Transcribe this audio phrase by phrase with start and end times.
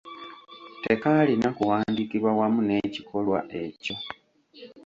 [0.83, 3.95] Tekaalina kuwandiikibwa wamu n'ekikolwa ekyo.